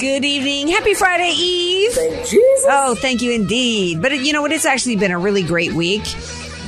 [0.00, 0.68] Good evening.
[0.68, 1.92] Happy Friday Eve.
[1.92, 2.66] Thank Jesus.
[2.66, 4.00] Oh, thank you indeed.
[4.00, 4.50] But you know what?
[4.50, 6.02] It's actually been a really great week.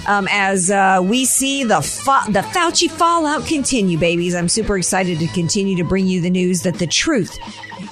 [0.07, 4.35] Um, as uh, we see the fa- the Fauci fallout continue, babies.
[4.35, 7.39] I'm super excited to continue to bring you the news that the truth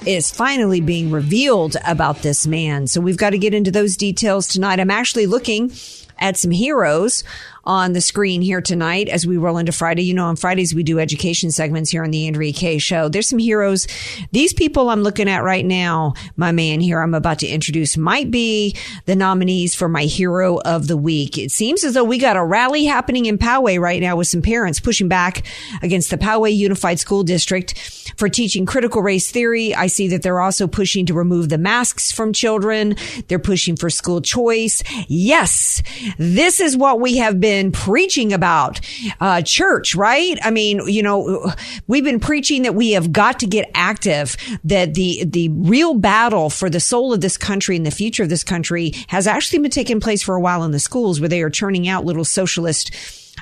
[0.05, 2.85] is finally being revealed about this man.
[2.85, 4.79] So we've got to get into those details tonight.
[4.79, 5.71] I'm actually looking
[6.19, 7.23] at some heroes
[7.63, 10.03] on the screen here tonight as we roll into Friday.
[10.03, 13.09] You know, on Fridays we do education segments here on the Andrea Kaye show.
[13.09, 13.87] There's some heroes.
[14.31, 18.31] These people I'm looking at right now, my man here I'm about to introduce might
[18.31, 21.37] be the nominees for my hero of the week.
[21.37, 24.41] It seems as though we got a rally happening in Poway right now with some
[24.41, 25.45] parents pushing back
[25.83, 27.77] against the Poway Unified School District
[28.17, 29.75] for teaching critical race theory.
[29.75, 32.95] I see that they're also pushing to remove the masks from children.
[33.27, 34.83] They're pushing for school choice.
[35.07, 35.83] Yes,
[36.17, 38.79] this is what we have been preaching about
[39.19, 40.37] uh, church, right?
[40.43, 41.51] I mean, you know,
[41.87, 46.49] we've been preaching that we have got to get active, that the, the real battle
[46.49, 49.71] for the soul of this country and the future of this country has actually been
[49.71, 52.91] taking place for a while in the schools where they are churning out little socialist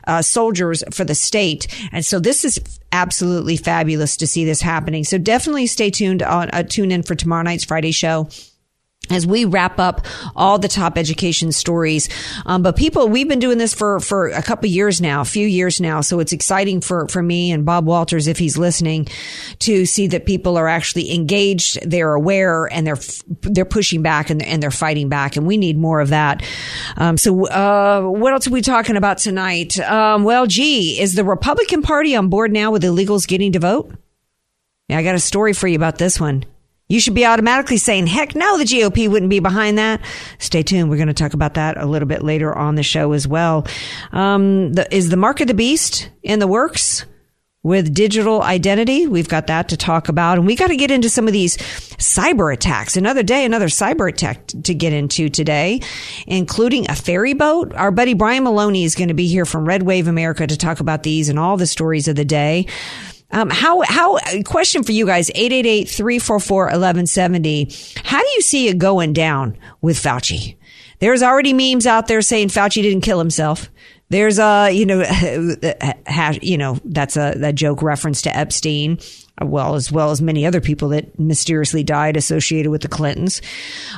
[0.08, 1.68] uh, soldiers for the state.
[1.92, 2.59] And so this is
[2.92, 5.03] absolutely fabulous to see this happening.
[5.03, 8.30] So definitely stay tuned on, uh, tune in for tomorrow night's Friday show
[9.09, 10.06] as we wrap up
[10.36, 12.09] all the top education stories.
[12.46, 15.47] Um, but people, we've been doing this for, for a couple years now, a few
[15.47, 16.02] years now.
[16.02, 19.08] So it's exciting for, for me and Bob Walters, if he's listening,
[19.59, 23.00] to see that people are actually engaged, they're aware, and they're,
[23.42, 25.36] they're pushing back and, and they're fighting back.
[25.36, 26.44] And we need more of that.
[26.98, 29.80] Um, so, uh, what else are we talking about tonight?
[29.80, 33.92] Um, well, gee, is the Republican Party on board now with illegals getting to vote?
[34.88, 36.46] Yeah, I got a story for you about this one.
[36.89, 40.01] You should be automatically saying, heck no, the GOP wouldn't be behind that.
[40.39, 40.89] Stay tuned.
[40.89, 43.67] We're going to talk about that a little bit later on the show as well.
[44.11, 47.05] Um, the, is the mark of the beast in the works?
[47.61, 50.38] With digital identity, we've got that to talk about.
[50.38, 52.95] And we got to get into some of these cyber attacks.
[52.95, 55.81] Another day, another cyber attack to get into today,
[56.25, 57.73] including a ferry boat.
[57.75, 60.79] Our buddy Brian Maloney is going to be here from Red Wave America to talk
[60.79, 62.66] about these and all the stories of the day.
[63.31, 68.06] Um, how, how, question for you guys, 888-344-1170.
[68.06, 70.57] How do you see it going down with Fauci?
[71.00, 73.69] There's already memes out there saying Fauci didn't kill himself.
[74.09, 75.00] There's a, you know,
[76.41, 79.00] you know, that's a, that joke reference to Epstein
[79.41, 83.41] well as well as many other people that mysteriously died associated with the Clintons.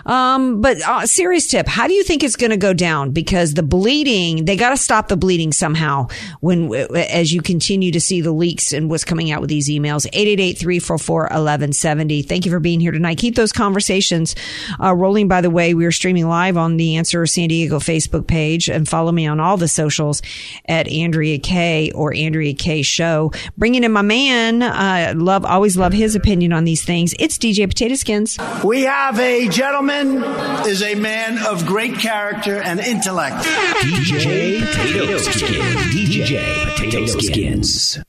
[0.06, 3.12] Um, but uh, serious tip: How do you think it's going to go down?
[3.12, 6.08] Because the bleeding, they got to stop the bleeding somehow.
[6.40, 10.10] When as you continue to see the leaks and what's coming out with these emails,
[10.12, 12.28] 888-344-1170.
[12.28, 13.18] Thank you for being here tonight.
[13.18, 14.36] Keep those conversations
[14.82, 15.28] uh, rolling.
[15.28, 18.88] By the way, we are streaming live on the Answer San Diego Facebook page, and
[18.88, 20.22] follow me on all the socials
[20.66, 23.32] at Andrea Kaye or Andrea Kaye Show.
[23.58, 24.62] Bringing in my man.
[24.62, 27.14] Uh, love, always love his opinion on these things.
[27.18, 28.38] It's DJ Potato Skins.
[28.64, 30.24] We have a gentleman
[30.68, 33.38] is a man of great character and intellect.
[33.78, 35.76] DJ Potato Skins.
[35.96, 38.00] DJ Potato Skins.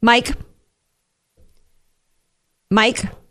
[0.00, 0.32] Mike.
[2.70, 3.21] Mike.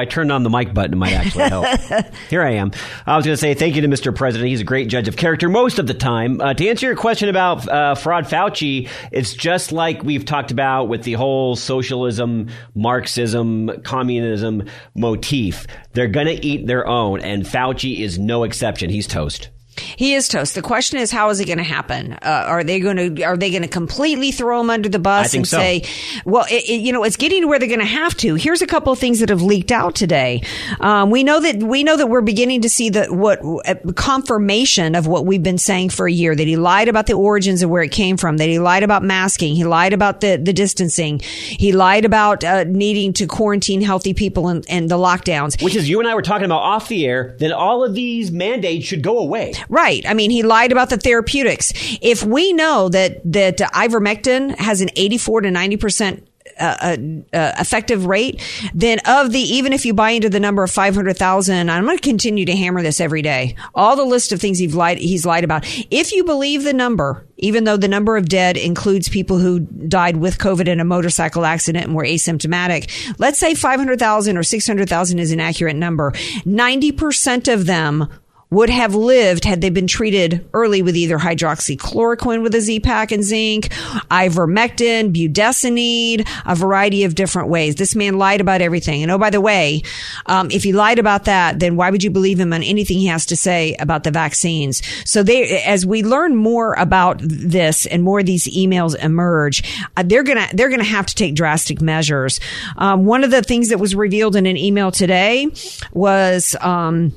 [0.00, 1.66] I turned on the mic button, it might actually help.
[2.30, 2.72] Here I am.
[3.06, 4.16] I was going to say thank you to Mr.
[4.16, 4.48] President.
[4.48, 6.40] He's a great judge of character most of the time.
[6.40, 10.84] Uh, to answer your question about uh, fraud Fauci, it's just like we've talked about
[10.84, 14.64] with the whole socialism, Marxism, communism
[14.94, 15.66] motif.
[15.92, 18.88] They're going to eat their own, and Fauci is no exception.
[18.88, 19.50] He's toast.
[19.96, 20.54] He is toast.
[20.54, 22.12] The question is, how is it going to happen?
[22.14, 25.34] Uh, are they going to are they going to completely throw him under the bus
[25.34, 25.58] and so.
[25.58, 25.82] say,
[26.24, 28.34] well, it, it- you know, it's getting to where they're going to have to.
[28.36, 30.42] Here's a couple of things that have leaked out today.
[30.80, 33.74] Um, we know that we know that we're beginning to see the what uh,
[34.20, 36.34] confirmation of what we've been saying for a year.
[36.34, 38.36] That he lied about the origins of where it came from.
[38.38, 39.54] That he lied about masking.
[39.54, 41.20] He lied about the the distancing.
[41.20, 45.62] He lied about uh, needing to quarantine healthy people and, and the lockdowns.
[45.62, 47.36] Which is you and I were talking about off the air.
[47.38, 49.54] Then all of these mandates should go away.
[49.70, 50.04] Right.
[50.04, 51.72] I mean, he lied about the therapeutics.
[52.02, 56.28] If we know that that ivermectin has an 84 to 90 percent
[56.58, 56.96] uh, uh,
[57.36, 58.42] uh, effective rate,
[58.74, 62.02] then of the even if you buy into the number of 500,000, I'm going to
[62.02, 63.54] continue to hammer this every day.
[63.74, 65.64] All the list of things he's lied he's lied about.
[65.90, 70.16] If you believe the number, even though the number of dead includes people who died
[70.16, 75.32] with COVID in a motorcycle accident and were asymptomatic, let's say 500,000 or 600,000 is
[75.32, 76.10] an accurate number.
[76.10, 78.08] 90% of them
[78.50, 83.12] would have lived had they been treated early with either hydroxychloroquine with a Z pack
[83.12, 83.68] and zinc,
[84.10, 87.76] ivermectin, budesonide, a variety of different ways.
[87.76, 89.02] This man lied about everything.
[89.02, 89.82] And oh, by the way,
[90.26, 93.06] um, if he lied about that, then why would you believe him on anything he
[93.06, 94.82] has to say about the vaccines?
[95.08, 99.62] So they, as we learn more about this and more of these emails emerge,
[99.96, 102.40] uh, they're gonna they're gonna have to take drastic measures.
[102.76, 105.46] Um, one of the things that was revealed in an email today
[105.92, 106.56] was.
[106.60, 107.12] Um,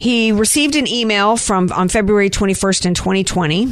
[0.00, 3.68] he received an email from on February 21st in 2020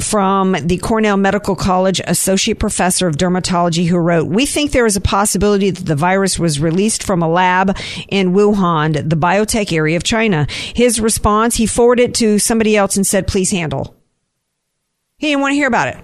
[0.00, 4.94] from the Cornell Medical College associate professor of dermatology who wrote, "We think there is
[4.94, 7.76] a possibility that the virus was released from a lab
[8.08, 12.96] in Wuhan, the biotech area of China." His response, he forwarded it to somebody else
[12.96, 13.96] and said, "Please handle."
[15.16, 15.96] He didn't want to hear about it.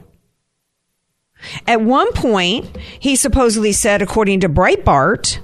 [1.66, 2.66] At one point,
[2.98, 5.38] he supposedly said, according to Breitbart,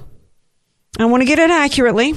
[0.99, 2.15] I want to get it accurately.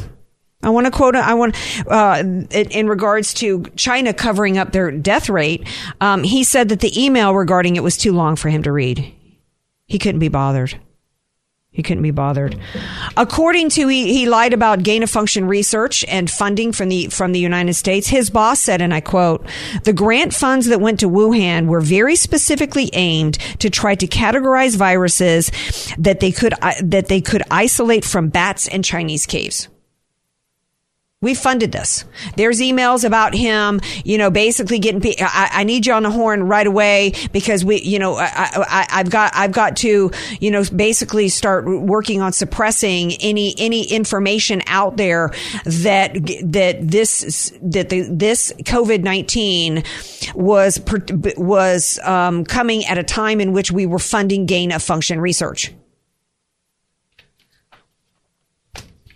[0.62, 1.16] I want to quote.
[1.16, 5.66] I want uh, in, regards to China covering up their death rate.
[6.00, 9.12] Um, he said that the email regarding it was too long for him to read.
[9.86, 10.78] He couldn't be bothered.
[11.72, 12.58] He couldn't be bothered.
[13.16, 17.32] According to he, he lied about gain of function research and funding from the from
[17.32, 18.08] the United States.
[18.08, 19.46] His boss said, and I quote,
[19.84, 24.76] "The grant funds that went to Wuhan were very specifically aimed to try to categorize
[24.76, 25.52] viruses
[25.96, 29.68] that they could uh, that they could isolate from bats and Chinese caves."
[31.22, 32.06] We funded this.
[32.38, 35.02] There's emails about him, you know, basically getting.
[35.20, 39.10] I, I need you on the horn right away because we, you know, I, I've
[39.10, 44.96] got, I've got to, you know, basically start working on suppressing any any information out
[44.96, 45.30] there
[45.66, 49.84] that that this that the, this COVID nineteen
[50.34, 50.80] was
[51.36, 55.70] was um, coming at a time in which we were funding gain of function research.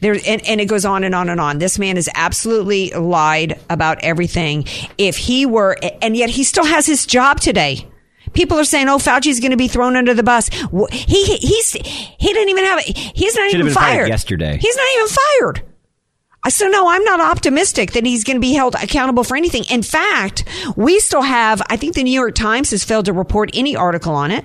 [0.04, 1.58] There, and, and it goes on and on and on.
[1.58, 4.66] This man has absolutely lied about everything.
[4.98, 7.88] If he were, and yet he still has his job today.
[8.34, 10.50] People are saying, "Oh, Fauci's going to be thrown under the bus."
[10.92, 12.98] He he's he didn't even have it.
[12.98, 14.58] He's not Should even fired fired yesterday.
[14.60, 15.62] He's not even fired.
[16.50, 19.64] So no, I'm not optimistic that he's going to be held accountable for anything.
[19.70, 20.44] In fact,
[20.76, 21.62] we still have.
[21.70, 24.44] I think the New York Times has failed to report any article on it.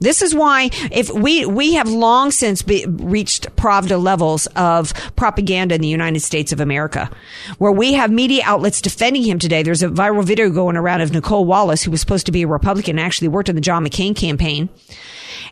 [0.00, 5.74] This is why if we we have long since be, reached Pravda levels of propaganda
[5.74, 7.10] in the United States of America,
[7.58, 9.62] where we have media outlets defending him today.
[9.62, 12.46] There's a viral video going around of Nicolle Wallace, who was supposed to be a
[12.46, 14.68] Republican, actually worked in the John McCain campaign.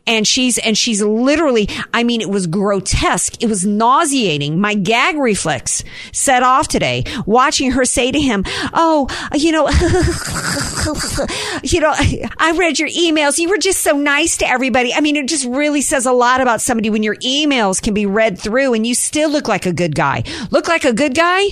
[0.06, 3.42] And she's, and she's literally, I mean, it was grotesque.
[3.42, 4.60] It was nauseating.
[4.60, 9.68] My gag reflex set off today watching her say to him, Oh, you know,
[11.62, 11.92] you know,
[12.38, 13.38] I read your emails.
[13.38, 14.92] You were just so nice to everybody.
[14.92, 18.06] I mean, it just really says a lot about somebody when your emails can be
[18.06, 20.24] read through and you still look like a good guy.
[20.50, 21.44] Look like a good guy?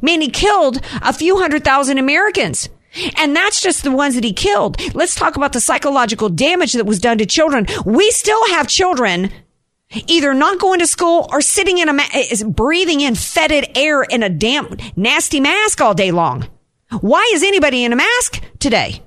[0.00, 2.68] Man, he killed a few hundred thousand Americans.
[3.16, 4.80] And that's just the ones that he killed.
[4.94, 7.66] Let's talk about the psychological damage that was done to children.
[7.84, 9.30] We still have children
[10.06, 12.02] either not going to school or sitting in a ma-
[12.48, 16.48] breathing in fetid air in a damp, nasty mask all day long.
[17.00, 19.02] Why is anybody in a mask today?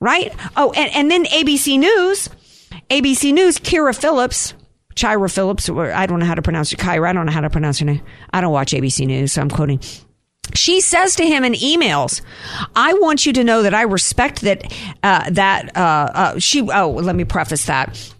[0.00, 0.34] Right?
[0.56, 2.28] Oh, and, and then ABC News,
[2.88, 4.54] ABC News, Kira Phillips,
[4.94, 6.78] Kyra Phillips, I don't know how to pronounce it.
[6.78, 8.02] Kyra, I don't know how to pronounce her name.
[8.32, 9.80] I don't watch ABC News, so I'm quoting.
[10.54, 12.22] She says to him in emails,
[12.74, 14.72] "I want you to know that I respect that.
[15.02, 16.62] Uh, that uh, uh, she.
[16.62, 18.12] Oh, let me preface that."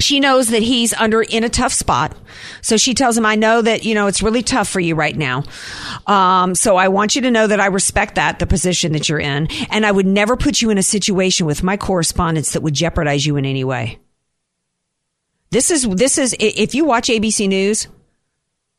[0.00, 2.16] She knows that he's under in a tough spot.
[2.62, 5.16] So she tells him, I know that, you know, it's really tough for you right
[5.16, 5.44] now.
[6.06, 9.18] Um, so I want you to know that I respect that, the position that you're
[9.18, 9.48] in.
[9.70, 13.26] And I would never put you in a situation with my correspondence that would jeopardize
[13.26, 13.98] you in any way.
[15.50, 17.88] This is, this is, if you watch ABC News,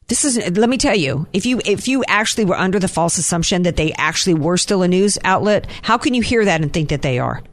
[0.09, 3.19] This is let me tell you, if you if you actually were under the false
[3.19, 6.73] assumption that they actually were still a news outlet, how can you hear that and
[6.73, 7.43] think that they are?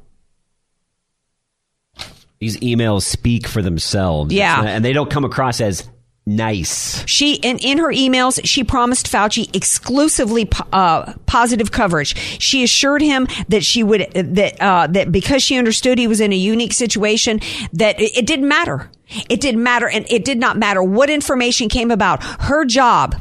[2.38, 4.32] These emails speak for themselves.
[4.32, 4.62] Yeah.
[4.62, 5.88] and they don't come across as
[6.26, 7.06] nice.
[7.06, 12.16] She and in her emails, she promised Fauci exclusively uh, positive coverage.
[12.40, 16.32] She assured him that she would that uh, that because she understood he was in
[16.32, 17.40] a unique situation,
[17.72, 18.90] that it, it didn't matter.
[19.30, 22.22] It didn't matter, and it did not matter what information came about.
[22.22, 23.14] Her job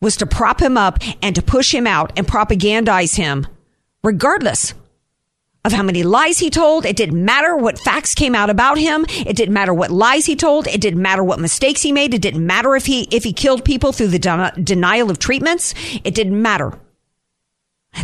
[0.00, 3.46] was to prop him up and to push him out and propagandize him,
[4.02, 4.72] regardless
[5.64, 6.86] of how many lies he told.
[6.86, 9.04] It didn't matter what facts came out about him.
[9.08, 10.66] It didn't matter what lies he told.
[10.66, 12.14] It didn't matter what mistakes he made.
[12.14, 15.74] It didn't matter if he if he killed people through the den- denial of treatments.
[16.04, 16.78] It didn't matter.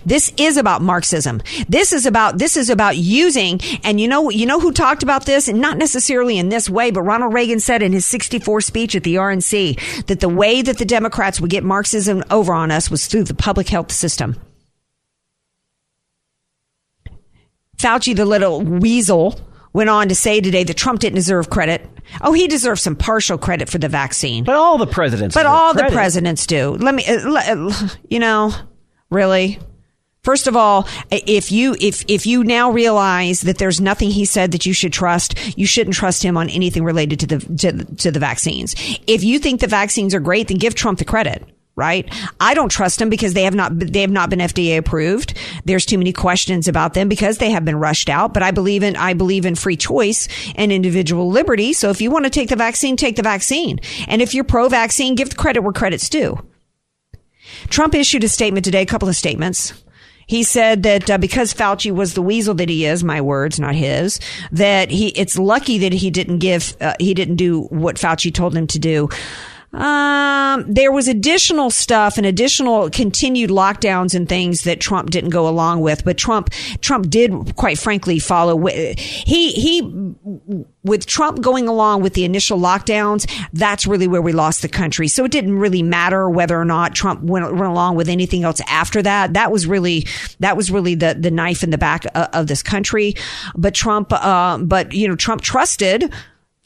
[0.04, 1.40] This is about Marxism.
[1.68, 5.26] This is about this is about using and you know you know who talked about
[5.26, 9.04] this not necessarily in this way but Ronald Reagan said in his 64 speech at
[9.04, 13.06] the RNC that the way that the Democrats would get Marxism over on us was
[13.06, 14.36] through the public health system.
[17.76, 19.38] Fauci, the little weasel,
[19.73, 21.88] went on to say today that Trump didn't deserve credit.
[22.23, 24.45] Oh, he deserves some partial credit for the vaccine.
[24.45, 25.35] But all the presidents.
[25.35, 25.90] But all credit.
[25.90, 26.71] the presidents do.
[26.71, 28.54] Let me, uh, uh, you know,
[29.11, 29.59] really.
[30.23, 34.50] First of all, if you if if you now realize that there's nothing he said
[34.52, 38.11] that you should trust, you shouldn't trust him on anything related to the to, to
[38.11, 38.75] the vaccines.
[39.06, 41.45] If you think the vaccines are great, then give Trump the credit
[41.76, 42.11] right?
[42.40, 45.35] I don't trust them because they have not they have not been FDA approved.
[45.64, 48.83] There's too many questions about them because they have been rushed out, but I believe
[48.83, 51.75] in I believe in free choice and individual liberty.
[51.75, 53.78] So if you want to take the vaccine, take the vaccine.
[54.09, 56.38] And if you're pro vaccine, give the credit where credit's due.
[57.68, 59.73] Trump issued a statement today, a couple of statements.
[60.26, 63.76] He said that uh, because Fauci was the weasel that he is, my words, not
[63.76, 64.18] his,
[64.50, 68.56] that he it's lucky that he didn't give uh, he didn't do what Fauci told
[68.56, 69.09] him to do.
[69.73, 75.49] Um, there was additional stuff and additional continued lockdowns and things that Trump didn't go
[75.49, 78.66] along with, but Trump, Trump did quite frankly follow.
[78.66, 80.14] He, he,
[80.82, 85.08] with Trump going along with the initial lockdowns, that's really where we lost the country.
[85.08, 88.61] So it didn't really matter whether or not Trump went, went along with anything else
[88.68, 89.35] after that.
[89.35, 90.06] That was really,
[90.40, 93.14] that was really the, the knife in the back of, of this country.
[93.56, 96.12] But Trump, uh, but you know, Trump trusted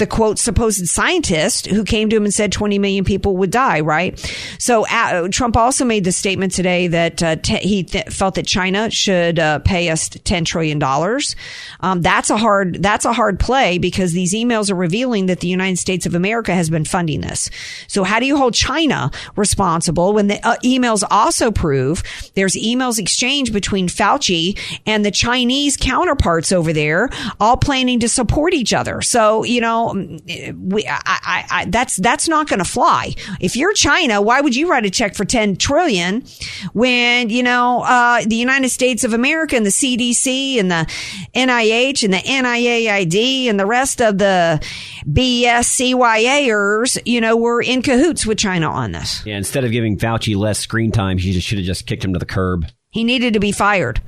[0.00, 3.80] the quote supposed scientist who came to him and said 20 million people would die,
[3.80, 4.18] right?
[4.58, 8.90] So uh, Trump also made the statement today that uh, he th- felt that China
[8.90, 11.36] should uh, pay us 10 trillion dollars.
[11.80, 15.48] Um, that's a hard that's a hard play because these emails are revealing that the
[15.48, 17.50] United States of America has been funding this.
[17.86, 22.02] So how do you hold China responsible when the uh, emails also prove
[22.34, 28.54] there's emails exchanged between Fauci and the Chinese counterparts over there, all planning to support
[28.54, 29.02] each other.
[29.02, 33.14] So you know, we, I, I, I, that's that's not going to fly.
[33.40, 36.24] If you're China, why would you write a check for ten trillion
[36.72, 40.86] when you know uh, the United States of America and the CDC and the
[41.34, 44.60] NIH and the NIAID and the rest of the
[45.06, 49.24] BS CYAers, you know, were in cahoots with China on this.
[49.24, 52.18] Yeah, instead of giving Fauci less screen time, he should have just kicked him to
[52.18, 52.66] the curb.
[52.92, 54.02] He needed to be fired.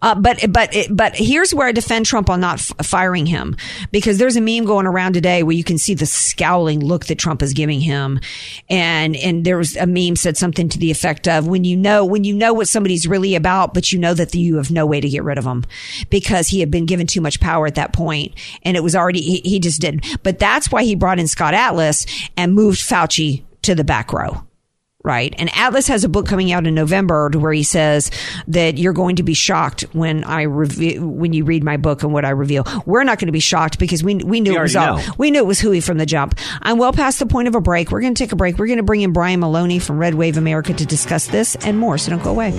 [0.00, 3.56] Uh, but, but, but here's where I defend Trump on not f- firing him
[3.90, 7.18] because there's a meme going around today where you can see the scowling look that
[7.18, 8.20] Trump is giving him.
[8.68, 12.04] And, and there was a meme said something to the effect of when you know,
[12.04, 14.86] when you know what somebody's really about, but you know that the, you have no
[14.86, 15.64] way to get rid of him
[16.08, 18.32] because he had been given too much power at that point
[18.62, 20.06] and it was already, he, he just didn't.
[20.22, 22.06] But that's why he brought in Scott Atlas
[22.36, 24.44] and moved Fauci to the back row
[25.02, 25.34] right?
[25.38, 28.10] And Atlas has a book coming out in November where he says
[28.48, 32.12] that you're going to be shocked when I review when you read my book and
[32.12, 32.66] what I reveal.
[32.86, 35.30] We're not going to be shocked because we we knew We it was all, we
[35.30, 36.38] knew it was Huey from the jump.
[36.62, 37.90] I'm well past the point of a break.
[37.90, 38.58] We're going to take a break.
[38.58, 41.78] We're going to bring in Brian Maloney from Red Wave America to discuss this and
[41.78, 41.98] more.
[41.98, 42.50] So don't go away.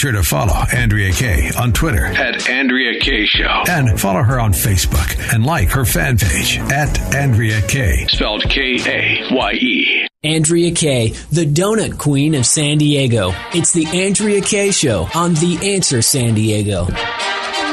[0.00, 3.64] Be sure to follow Andrea Kaye on Twitter At Andrea Kaye Show.
[3.68, 8.06] and follow her on Facebook and like her fan page at Andrea Kaye.
[8.08, 10.06] Spelled K A Y E.
[10.24, 13.32] Andrea Kaye, the donut queen of San Diego.
[13.52, 16.86] It's the Andrea Kaye Show on The Answer San Diego.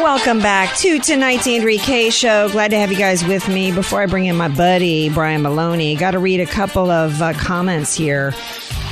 [0.02, 2.50] Welcome back to tonight's Kaye show.
[2.50, 3.72] Glad to have you guys with me.
[3.72, 7.34] Before I bring in my buddy Brian Maloney, got to read a couple of uh,
[7.34, 8.34] comments here.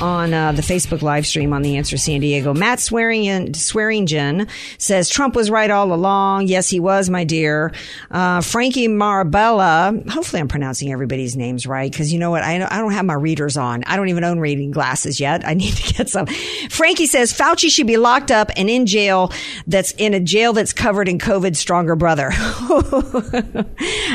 [0.01, 2.53] on uh, the Facebook live stream on the Answer San Diego.
[2.53, 4.47] Matt Swearingen, Swearingen
[4.77, 6.47] says Trump was right all along.
[6.47, 7.71] Yes, he was, my dear.
[8.11, 10.07] Uh, Frankie Marabella.
[10.09, 12.43] Hopefully, I'm pronouncing everybody's names right because you know what?
[12.43, 13.83] I, I don't have my readers on.
[13.85, 15.47] I don't even own reading glasses yet.
[15.47, 16.25] I need to get some.
[16.69, 19.31] Frankie says Fauci should be locked up and in jail.
[19.67, 21.55] That's in a jail that's covered in COVID.
[21.55, 22.29] Stronger brother.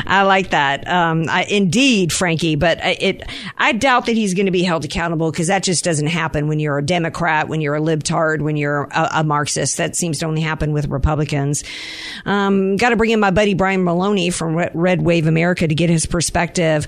[0.05, 0.87] I like that.
[0.87, 2.55] Um, I, indeed, Frankie.
[2.55, 3.23] But it,
[3.57, 6.59] I doubt that he's going to be held accountable because that just doesn't happen when
[6.59, 9.77] you're a Democrat, when you're a libtard, when you're a, a Marxist.
[9.77, 11.63] That seems to only happen with Republicans.
[12.25, 15.89] Um, Got to bring in my buddy Brian Maloney from Red Wave America to get
[15.89, 16.87] his perspective.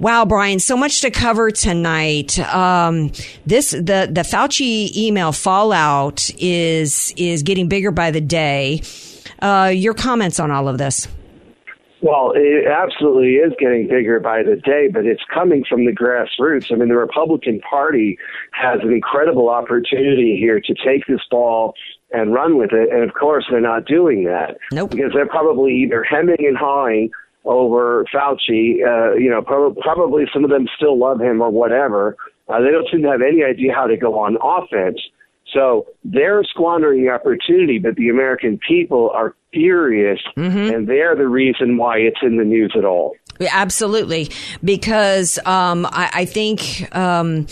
[0.00, 2.38] Wow, Brian, so much to cover tonight.
[2.38, 3.12] Um,
[3.44, 8.80] this the the Fauci email fallout is is getting bigger by the day.
[9.42, 11.06] Uh, your comments on all of this?
[12.00, 16.72] Well, it absolutely is getting bigger by the day, but it's coming from the grassroots.
[16.72, 18.16] I mean, the Republican Party
[18.52, 21.74] has an incredible opportunity here to take this ball
[22.10, 22.90] and run with it.
[22.90, 24.56] And of course, they're not doing that.
[24.72, 24.92] Nope.
[24.92, 27.10] Because they're probably either hemming and hawing
[27.44, 28.76] over Fauci.
[28.86, 32.16] Uh, you know, pro- probably some of them still love him or whatever.
[32.48, 35.00] Uh, they don't seem to have any idea how to go on offense.
[35.52, 40.74] So they're squandering the opportunity, but the American people are furious, Mm-hmm.
[40.74, 43.16] and they're the reason why it's in the news at all.
[43.40, 44.30] Yeah, Absolutely,
[44.62, 46.94] because um, I, I think.
[46.94, 47.46] Um,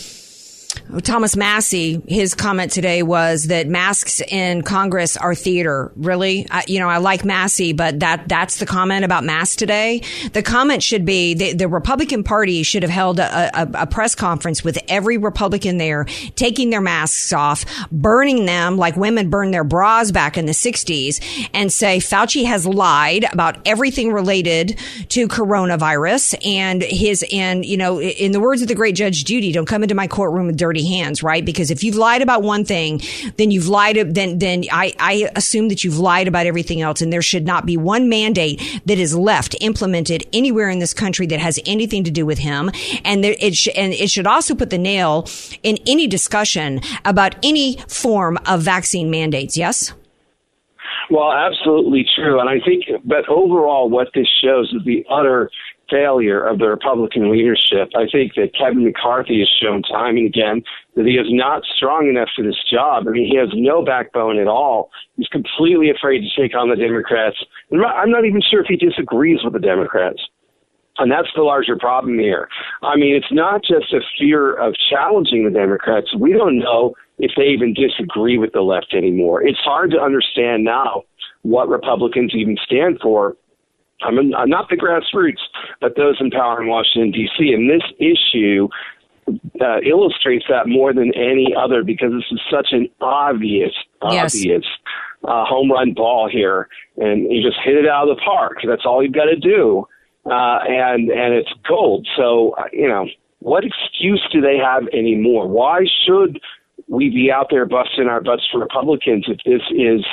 [1.03, 5.91] Thomas Massie, his comment today was that masks in Congress are theater.
[5.95, 10.01] Really, I, you know, I like Massie, but that that's the comment about masks today.
[10.33, 14.15] The comment should be the, the Republican Party should have held a, a, a press
[14.15, 16.05] conference with every Republican there,
[16.35, 21.49] taking their masks off, burning them like women burned their bras back in the '60s,
[21.53, 24.79] and say Fauci has lied about everything related
[25.09, 29.51] to coronavirus and his and you know, in the words of the great Judge Judy,
[29.51, 31.43] don't come into my courtroom with dirty hands, right?
[31.43, 33.01] Because if you've lied about one thing,
[33.37, 33.95] then you've lied.
[34.13, 37.65] Then then I I assume that you've lied about everything else, and there should not
[37.65, 42.11] be one mandate that is left implemented anywhere in this country that has anything to
[42.11, 42.71] do with him.
[43.03, 45.27] And there, it sh- and it should also put the nail
[45.63, 49.57] in any discussion about any form of vaccine mandates.
[49.57, 49.93] Yes.
[51.09, 52.39] Well, absolutely true.
[52.39, 55.49] And I think, but overall, what this shows is the utter
[55.89, 57.89] failure of the Republican leadership.
[57.95, 60.63] I think that Kevin McCarthy has shown time and again
[60.95, 63.07] that he is not strong enough for this job.
[63.07, 64.91] I mean, he has no backbone at all.
[65.17, 67.37] He's completely afraid to take on the Democrats.
[67.71, 70.21] I'm not even sure if he disagrees with the Democrats.
[70.97, 72.49] And that's the larger problem here.
[72.83, 76.13] I mean, it's not just a fear of challenging the Democrats.
[76.13, 79.41] We don't know if they even disagree with the left anymore.
[79.41, 81.03] It's hard to understand now
[81.43, 83.37] what Republicans even stand for.
[84.01, 85.41] I'm, in, I'm not the grassroots,
[85.81, 87.53] but those in power in Washington, D.C.
[87.53, 88.67] And this issue
[89.61, 93.73] uh, illustrates that more than any other because this is such an obvious,
[94.09, 94.33] Yes.
[94.35, 94.65] obvious
[95.23, 96.67] uh, home run ball here.
[96.97, 98.59] And you just hit it out of the park.
[98.65, 99.85] That's all you've got to do
[100.25, 102.07] uh, and and it's gold.
[102.17, 103.07] So uh, you know,
[103.39, 105.47] what excuse do they have anymore?
[105.47, 106.39] Why should
[106.87, 110.05] we be out there busting our butts for Republicans if this is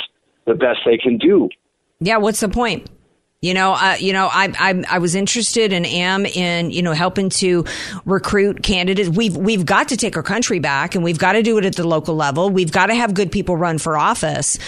[0.47, 1.49] the best they can do?
[2.01, 2.89] Yeah, what's the point?
[3.43, 6.95] You know, uh, you know, I, I I was interested and am in you know
[6.95, 7.67] helping to
[8.07, 9.11] recruit candidates.
[9.11, 11.77] We've we've got to take our country back, and we've got to do it at
[11.77, 12.49] the local level.
[12.49, 14.59] We've got to have good people run for office,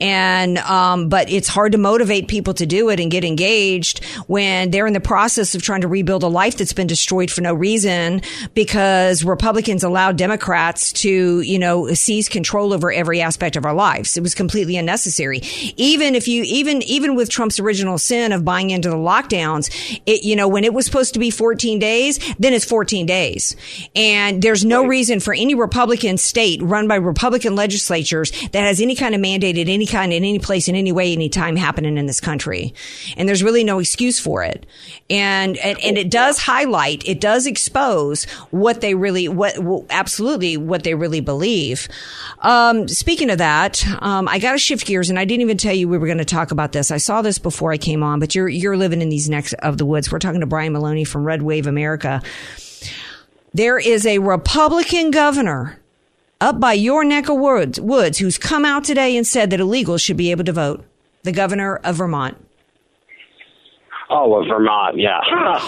[0.00, 4.70] and um, but it's hard to motivate people to do it and get engaged when
[4.70, 7.52] they're in the process of trying to rebuild a life that's been destroyed for no
[7.52, 8.22] reason
[8.54, 14.16] because Republicans allowed Democrats to you know seize control over every aspect of our lives.
[14.16, 15.42] It was completely unnecessary.
[15.76, 19.70] Even if you even even with Trump's original sin of buying into the lockdowns,
[20.06, 23.56] it, you know, when it was supposed to be 14 days, then it's 14 days.
[23.94, 28.94] And there's no reason for any Republican state run by Republican legislatures that has any
[28.94, 31.96] kind of mandate at any kind, in any place, in any way, any time happening
[31.96, 32.74] in this country.
[33.16, 34.66] And there's really no excuse for it.
[35.10, 39.56] And, and, and it does highlight, it does expose what they really, what,
[39.90, 41.88] absolutely what they really believe.
[42.40, 45.74] Um, speaking of that, um, I got to shift gears and I didn't even tell
[45.74, 46.90] you we were going to talk about this.
[46.90, 49.78] I saw this before I came on, but you're, you're living in these necks of
[49.78, 50.12] the woods.
[50.12, 52.22] We're talking to Brian Maloney from Red Wave America.
[53.52, 55.80] There is a Republican governor
[56.40, 60.02] up by your neck of woods, woods who's come out today and said that illegals
[60.02, 60.84] should be able to vote.
[61.22, 62.36] The governor of Vermont.
[64.16, 65.20] Oh, well, Vermont, yeah.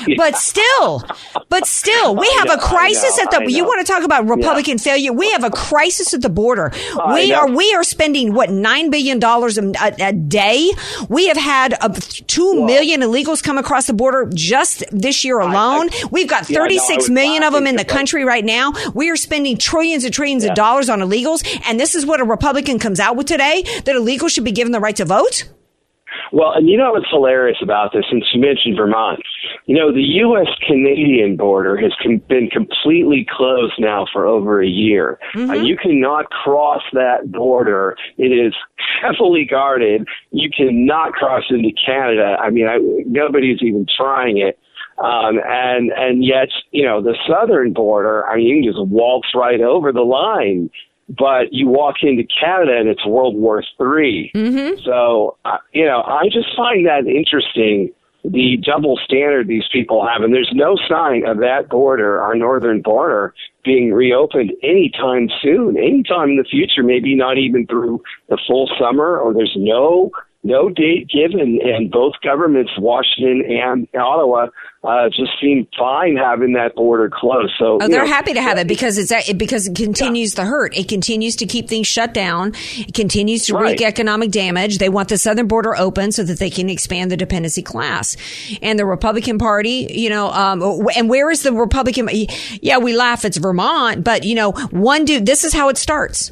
[0.16, 1.02] But still,
[1.48, 3.50] but still, we have know, a crisis I at the.
[3.50, 5.12] You want to talk about Republican failure?
[5.12, 6.70] We have a crisis at the border.
[7.12, 7.36] we know.
[7.40, 10.70] are we are spending what nine billion dollars a, a day.
[11.08, 11.88] We have had uh,
[12.26, 15.88] two million illegals come across the border just this year alone.
[16.10, 18.44] We've got Yeah, I thirty six was million of them in the I- country right
[18.44, 18.72] now.
[18.94, 22.24] We are spending trillions and trillions of dollars on illegals, and this is what a
[22.24, 25.44] Republican comes out with today: that illegals should be given the right to vote.
[26.32, 29.20] Well, and you know what's hilarious about this, since you mentioned Vermont,
[29.66, 30.48] you know, the U.S.
[30.66, 35.18] Canadian border has com- been completely closed now for over a year.
[35.34, 35.50] Mm-hmm.
[35.50, 37.96] Uh, you cannot cross that border.
[38.18, 38.54] It is
[39.02, 40.06] heavily guarded.
[40.30, 42.36] You cannot cross into Canada.
[42.40, 44.58] I mean, I, nobody's even trying it.
[44.98, 48.26] Um, and and yet, you know, the southern border.
[48.26, 50.70] I mean, you can just waltz right over the line,
[51.08, 54.80] but you walk into Canada and it's World War 3 Mm-hmm.
[54.84, 57.92] So, uh, you know, I just find that interesting.
[58.24, 62.82] The double standard these people have, and there's no sign of that border, our northern
[62.82, 63.32] border,
[63.64, 66.82] being reopened anytime soon, anytime in the future.
[66.82, 70.10] Maybe not even through the full summer, or there's no
[70.46, 74.46] no date given, and both governments, Washington and Ottawa,
[74.84, 77.52] uh, just seem fine having that border closed.
[77.58, 80.44] So Oh, they're know, happy to have it because it's it, because it continues to
[80.44, 80.76] hurt.
[80.76, 82.52] It continues to keep things shut down.
[82.76, 84.78] It continues to wreak economic damage.
[84.78, 88.16] They want the southern border open so that they can expand the dependency class.
[88.62, 92.08] And the Republican Party, you know, um, and where is the Republican?
[92.62, 93.24] Yeah, we laugh.
[93.24, 95.26] It's Vermont, but you know, one dude.
[95.26, 96.30] This is how it starts.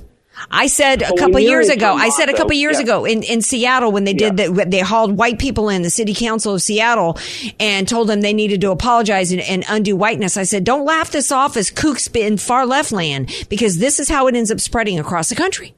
[0.50, 1.94] I said a couple years ago.
[1.94, 2.84] I said a couple years yeah.
[2.84, 4.70] ago in, in Seattle when they did that.
[4.70, 7.18] They hauled white people in the city council of Seattle
[7.60, 10.36] and told them they needed to apologize and, and undo whiteness.
[10.36, 14.08] I said, don't laugh this off as kooks in far left land because this is
[14.08, 15.74] how it ends up spreading across the country.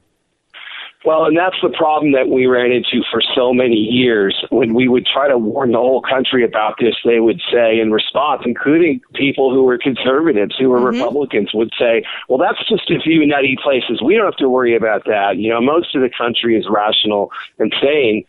[1.07, 4.35] Well, and that's the problem that we ran into for so many years.
[4.49, 7.93] When we would try to warn the whole country about this, they would say in
[7.93, 10.99] response, including people who were conservatives, who were mm-hmm.
[10.99, 14.01] Republicans, would say, well, that's just a few nutty places.
[14.03, 15.37] We don't have to worry about that.
[15.37, 18.25] You know, most of the country is rational and sane.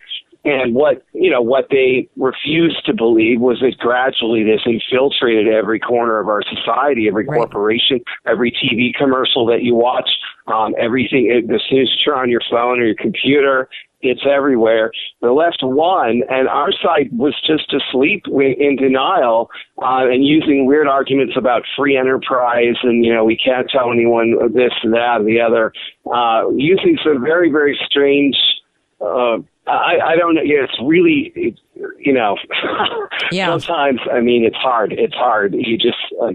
[0.48, 5.78] And what you know, what they refused to believe was that gradually this infiltrated every
[5.78, 10.08] corner of our society, every corporation, every TV commercial that you watch,
[10.46, 11.26] um, everything.
[11.30, 13.68] It, as soon as you're on your phone or your computer,
[14.00, 14.90] it's everywhere.
[15.20, 19.50] The left won, and our side was just asleep in denial
[19.82, 24.34] uh, and using weird arguments about free enterprise and you know we can't tell anyone
[24.54, 25.72] this and that and the other,
[26.10, 28.36] uh, using some very very strange.
[29.00, 30.42] Uh, I, I don't know.
[30.42, 31.58] Yeah, it's really, it,
[31.98, 32.36] you know,
[33.32, 33.46] Yeah.
[33.58, 34.92] sometimes, I mean, it's hard.
[34.92, 35.54] It's hard.
[35.54, 36.32] You just, uh,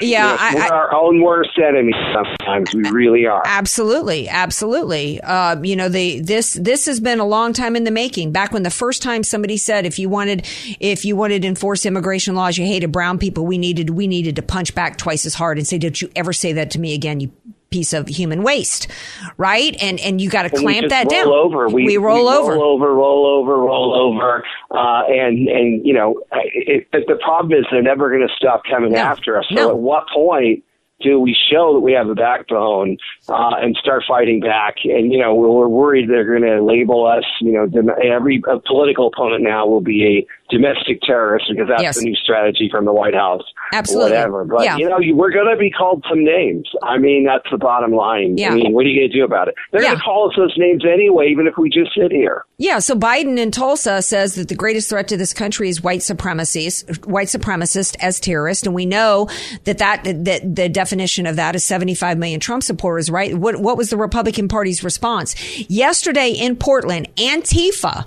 [0.00, 2.74] Yeah, you know, I- we're I- our own worst enemy sometimes.
[2.74, 3.42] We really are.
[3.46, 5.20] Absolutely, absolutely.
[5.22, 8.32] Uh, you know, the this this has been a long time in the making.
[8.32, 10.46] Back when the first time somebody said if you wanted
[10.78, 14.36] if you wanted to enforce immigration laws, you hated brown people, we needed we needed
[14.36, 16.92] to punch back twice as hard and say, "Don't you ever say that to me
[16.94, 17.30] again, you."
[17.70, 18.88] Piece of human waste
[19.36, 21.68] right and and you got to we clamp that roll down Over.
[21.68, 26.86] We, roll over roll over, roll over, roll over, uh, and and you know, it,
[26.92, 29.46] it, the problem is they're never going to stop coming after us.
[29.48, 29.70] So No.
[29.70, 30.64] at what point?
[31.00, 32.96] Do we show that we have a backbone
[33.28, 34.76] uh, and start fighting back?
[34.84, 37.24] And you know we're, we're worried they're going to label us.
[37.40, 41.98] You know, every political opponent now will be a domestic terrorist because that's Yes.
[41.98, 43.42] the new strategy from the White House.
[43.72, 44.10] Absolutely.
[44.10, 44.44] whatever.
[44.44, 44.76] But Yeah.
[44.78, 46.68] you know, you, we're going to be called some names.
[46.82, 48.36] I mean, that's the bottom line.
[48.36, 48.50] Yeah.
[48.50, 49.54] I mean, what are you going to do about it?
[49.70, 52.44] They're going to call us those names anyway, even if we just sit here.
[52.58, 56.00] Yeah, so Biden in Tulsa says that the greatest threat to this country is white
[56.00, 59.28] supremacists, white supremacists as terrorists, and we know
[59.64, 60.89] that that, that the definition
[61.26, 63.34] of that is 75 million Trump supporters, right?
[63.34, 65.34] What what was the Republican Party's response
[65.70, 67.08] yesterday in Portland?
[67.16, 68.06] Antifa.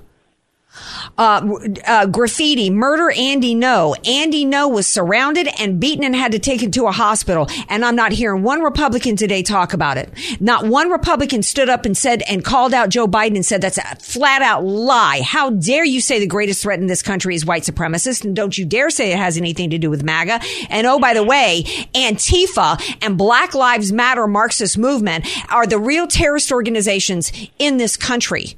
[1.15, 3.95] Uh, uh, graffiti, murder Andy Ngo.
[4.07, 7.47] Andy Ngo was surrounded and beaten and had to take him to a hospital.
[7.69, 10.09] And I'm not hearing one Republican today talk about it.
[10.39, 13.77] Not one Republican stood up and said and called out Joe Biden and said that's
[13.77, 15.21] a flat out lie.
[15.21, 18.23] How dare you say the greatest threat in this country is white supremacists?
[18.23, 20.39] And don't you dare say it has anything to do with MAGA.
[20.69, 26.07] And oh, by the way, Antifa and Black Lives Matter Marxist movement are the real
[26.07, 28.57] terrorist organizations in this country.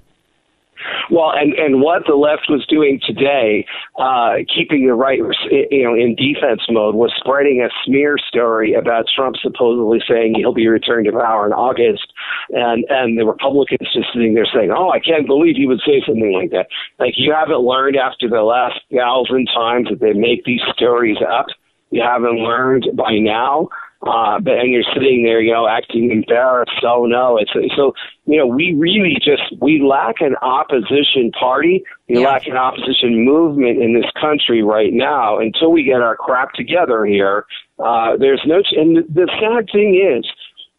[1.10, 3.65] Well, and and what the left was doing today,
[3.98, 5.19] uh, keeping the right,
[5.50, 10.54] you know, in defense mode, was spreading a smear story about Trump supposedly saying he'll
[10.54, 12.12] be returned to power in August,
[12.50, 16.02] and and the Republicans just sitting there saying, "Oh, I can't believe he would say
[16.06, 16.67] something like that."
[17.00, 21.48] Like you haven't learned after the last thousand times that they make these stories up.
[21.91, 23.69] You haven't learned by now.
[24.05, 26.83] Uh, but and you're sitting there, you know, acting embarrassed.
[26.83, 27.93] Oh no, it's so
[28.25, 31.83] you know we really just we lack an opposition party.
[32.07, 32.27] We Yeah.
[32.27, 35.39] lack an opposition movement in this country right now.
[35.39, 37.45] Until we get our crap together here,
[37.79, 38.61] uh, there's no.
[38.61, 40.25] Ch- and the, the sad thing is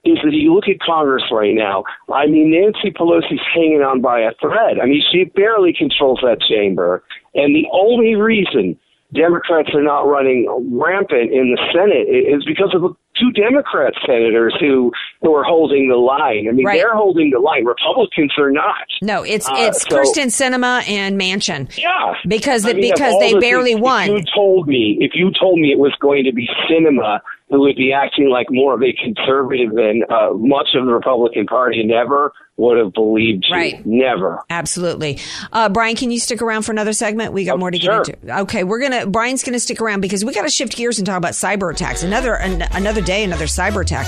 [0.04, 1.82] is that you look at Congress right now.
[2.14, 4.78] I mean, Nancy Pelosi's hanging on by a thread.
[4.80, 7.02] I mean, she barely controls that chamber.
[7.34, 8.78] And the only reason
[9.12, 14.92] Democrats are not running rampant in the Senate is because of two Democrat senators who
[15.22, 16.46] who are holding the line.
[16.48, 16.78] I mean, Right.
[16.78, 17.64] they're holding the line.
[17.64, 18.86] Republicans are not.
[19.02, 21.68] No, it's Uh, it's so- Kyrsten Sinema and Manchin.
[21.78, 24.10] Yeah, because I mean, because they the barely won.
[24.10, 27.60] If you told me, if you told me it was going to be Sinema who
[27.60, 31.84] would be acting like more of a conservative than uh, much of the Republican Party,
[31.84, 33.54] never would have believed you.
[33.54, 33.86] Right.
[33.86, 34.42] Never.
[34.50, 35.18] Absolutely.
[35.52, 37.32] Uh, Brian, can you stick around for another segment?
[37.32, 38.02] We got more to sure.
[38.02, 38.40] get into.
[38.40, 39.06] Okay, we're gonna.
[39.06, 42.02] Brian's gonna stick around because we got to shift gears and talk about cyber attacks.
[42.02, 44.06] Another an, another day, another cyber attack.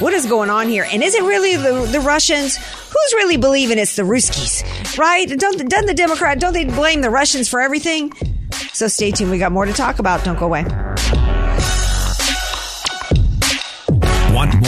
[0.00, 0.86] What is going on here?
[0.92, 2.56] And is it really the the Russians?
[2.56, 4.96] Who's really believing it's the Ruskies?
[4.98, 5.26] Right?
[5.26, 6.38] Don't doesn't the Democrat?
[6.38, 8.12] Don't they blame the Russians for everything?
[8.72, 9.30] So stay tuned.
[9.30, 10.22] We got more to talk about.
[10.22, 10.64] Don't go away.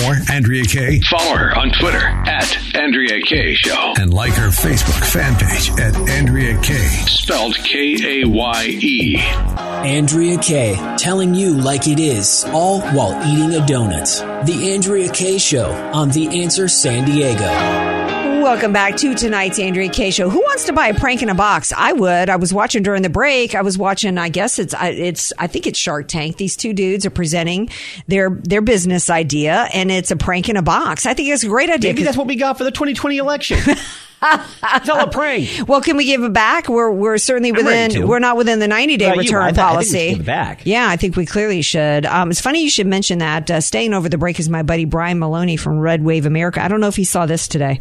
[0.02, 1.00] More Andrea Kaye?
[1.00, 3.94] Follow her on Twitter at Andrea Kaye Show.
[3.98, 7.04] And like her Facebook fan page at Andrea Kaye.
[7.06, 9.16] Spelled K A Y E.
[9.18, 14.46] Andrea Kaye, telling you like it is, all while eating a donut.
[14.46, 18.07] The Andrea Kaye Show on The Answer San Diego.
[18.48, 20.30] Welcome back to tonight's Andrea Kaye show.
[20.30, 21.70] Who wants to buy a prank in a box?
[21.76, 22.30] I would.
[22.30, 23.54] I was watching during the break.
[23.54, 24.16] I was watching.
[24.16, 24.72] I guess it's.
[24.72, 25.34] I- It's.
[25.38, 26.38] I think it's Shark Tank.
[26.38, 27.68] These two dudes are presenting
[28.06, 31.04] their their business idea, and it's a prank in a box.
[31.04, 31.90] I think it's a great idea.
[31.92, 33.58] Maybe that's what we got for the 2020 election.
[34.22, 35.68] it's all a prank.
[35.68, 36.68] well, can we give it back?
[36.70, 38.08] We're we're certainly within.
[38.08, 39.98] We're not within the ninety day Well, return I thought- I think we policy.
[40.08, 40.60] should give it back.
[40.64, 42.06] Yeah, I think we clearly should.
[42.06, 43.50] Um, it's funny you should mention that.
[43.50, 46.64] Uh, staying over the break is my buddy Brian Maloney from Red Wave America.
[46.64, 47.78] I don't know if he saw this today.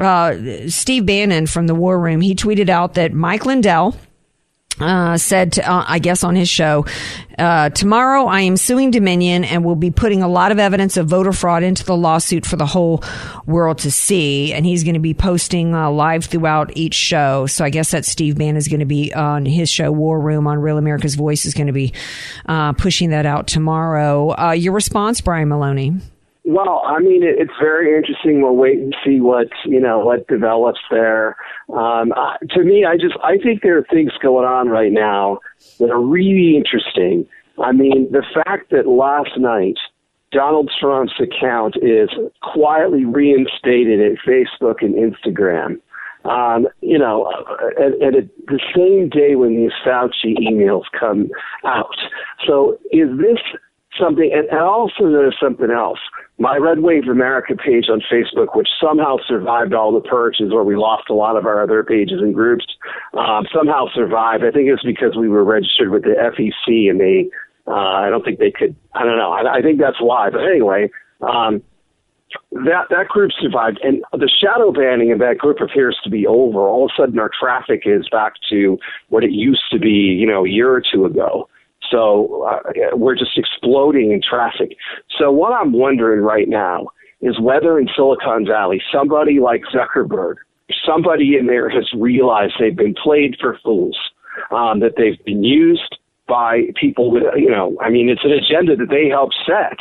[0.00, 2.22] Uh, Steve Bannon from the War Room.
[2.22, 3.94] He tweeted out that Mike Lindell
[4.80, 6.86] uh, said, to, uh, I guess on his show,
[7.38, 11.06] uh, tomorrow I am suing Dominion and will be putting a lot of evidence of
[11.06, 13.04] voter fraud into the lawsuit for the whole
[13.44, 14.54] world to see.
[14.54, 17.46] And he's going to be posting uh, live throughout each show.
[17.46, 20.46] So I guess that Steve Bannon is going to be on his show, War Room
[20.46, 21.92] on Real America's Voice, is going to be
[22.46, 24.30] uh, pushing that out tomorrow.
[24.30, 25.92] Uh, your response, Brian Maloney?
[26.50, 28.42] Well, I mean, it, it's very interesting.
[28.42, 31.36] We'll wait and see what you know what develops there.
[31.72, 35.38] Um, uh, to me, I just I think there are things going on right now
[35.78, 37.24] that are really interesting.
[37.62, 39.76] I mean, the fact that last night
[40.32, 42.08] Donald Trump's account is
[42.42, 45.78] quietly reinstated at Facebook and Instagram.
[46.24, 51.30] Um, you know, uh, at, at a, the same day when these Fauci emails come
[51.64, 51.96] out.
[52.44, 53.38] So is this
[53.98, 54.30] something?
[54.32, 55.98] And, and also there's something else.
[56.40, 60.74] My Red Wave America page on Facebook, which somehow survived all the purges where we
[60.74, 62.64] lost a lot of our other pages and groups,
[63.12, 64.42] um, somehow survived.
[64.42, 67.28] I think it's because we were registered with the FEC and they,
[67.66, 69.30] uh, I don't think they could, I don't know.
[69.30, 70.30] I, I think that's why.
[70.30, 71.62] But anyway, um,
[72.52, 76.60] that that group survived, and the shadow banning of that group appears to be over.
[76.60, 80.26] All of a sudden, our traffic is back to what it used to be, you
[80.26, 81.48] know, a year or two ago.
[81.90, 84.76] So uh, we're just exploding in traffic.
[85.18, 86.88] So what I'm wondering right now
[87.20, 90.36] is whether in Silicon Valley somebody like Zuckerberg,
[90.86, 93.98] somebody in there has realized they've been played for fools,
[94.50, 95.98] um, that they've been used
[96.28, 99.78] by people with, you know, I mean, it's an agenda that they helped set.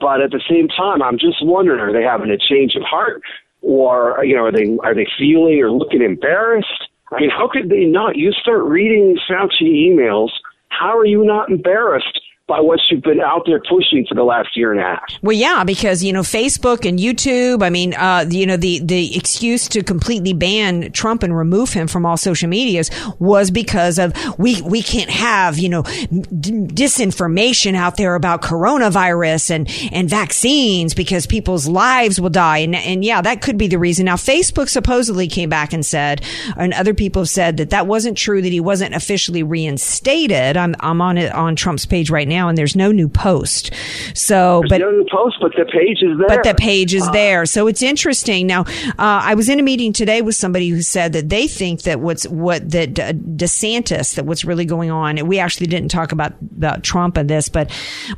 [0.00, 3.22] But at the same time, I'm just wondering: Are they having a change of heart,
[3.62, 6.88] or you know, are they are they feeling or looking embarrassed?
[7.12, 8.16] I mean, how could they not?
[8.16, 10.30] You start reading Fauci emails.
[10.78, 12.20] How are you not embarrassed
[12.52, 15.04] by what you've been out there pushing for the last year and a half?
[15.22, 17.62] Well, yeah, because you know Facebook and YouTube.
[17.62, 21.88] I mean, uh, you know the the excuse to completely ban Trump and remove him
[21.88, 27.74] from all social medias was because of we we can't have you know d- disinformation
[27.74, 32.58] out there about coronavirus and and vaccines because people's lives will die.
[32.58, 34.04] And and yeah, that could be the reason.
[34.04, 36.22] Now, Facebook supposedly came back and said,
[36.58, 38.42] and other people have said that that wasn't true.
[38.42, 40.58] That he wasn't officially reinstated.
[40.58, 43.70] I'm I'm on it on Trump's page right now, and there's no new post.
[44.14, 46.28] So, There's but no new post, but the page is there.
[46.28, 48.46] but the page is Uh, there, so it's interesting.
[48.46, 51.82] Now, uh, I was in a meeting today with somebody who said that they think
[51.82, 55.18] that what's what that DeSantis that what's really going on.
[55.18, 57.70] and We actually didn't talk about about Trump and this, but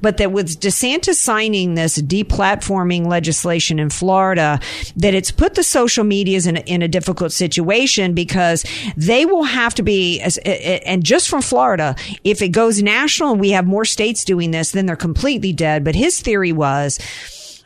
[0.02, 4.60] but that with DeSantis signing this deplatforming legislation in Florida,
[4.96, 8.64] that it's put the social medias in a, in a difficult situation because
[8.96, 13.40] they will have to be as and just from Florida, if it goes national, and
[13.40, 15.82] we have more states states doing this, then they're completely dead.
[15.82, 16.98] But his theory was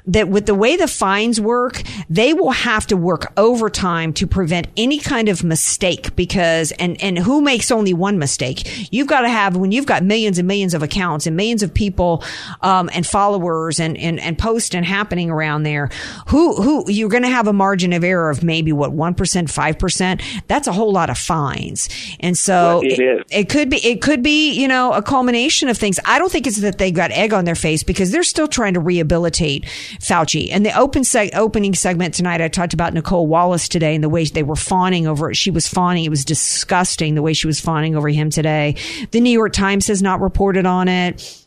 [0.07, 4.69] that with the way the fines work, they will have to work overtime to prevent
[4.77, 8.93] any kind of mistake because, and, and who makes only one mistake?
[8.93, 11.75] You've got to have, when you've got millions and millions of accounts and millions of
[11.75, 12.23] people,
[12.63, 15.91] um, and followers and, and, and posts and happening around there,
[16.29, 20.43] who, who, you're going to have a margin of error of maybe what, 1%, 5%.
[20.47, 21.89] That's a whole lot of fines.
[22.21, 23.25] And so Well, it is.
[23.31, 26.47] it could be it could be you know a culmination of things i don't think
[26.47, 29.67] it's that they got egg on their face because they're still trying to rehabilitate
[30.01, 30.49] fauci.
[30.51, 34.25] And the open opening segment tonight i talked about nicolle wallace today and the way
[34.25, 35.37] they were fawning over it.
[35.37, 38.77] She was fawning it was disgusting the way she was fawning over him today.
[39.11, 41.47] The new york times has not reported on it